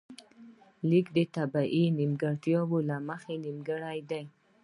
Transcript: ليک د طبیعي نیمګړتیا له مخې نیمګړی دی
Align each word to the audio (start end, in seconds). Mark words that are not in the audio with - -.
ليک 0.89 1.05
د 1.17 1.19
طبیعي 1.35 1.83
نیمګړتیا 1.97 2.61
له 2.89 2.97
مخې 3.07 3.35
نیمګړی 3.43 3.99
دی 4.09 4.23